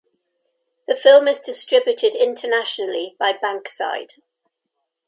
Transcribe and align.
The 0.87 0.95
film 0.95 1.27
is 1.27 1.39
distributed 1.39 2.15
internationally 2.15 3.15
by 3.19 3.33
Bankside. 3.39 4.13